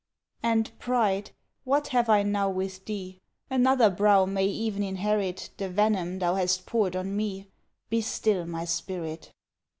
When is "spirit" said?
8.65-9.31